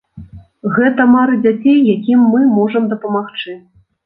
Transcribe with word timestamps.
Гэта 0.77 1.05
мары 1.15 1.37
дзяцей, 1.43 1.77
якім 1.97 2.25
мы 2.33 2.41
можам 2.57 2.89
дапамагчы. 2.97 3.57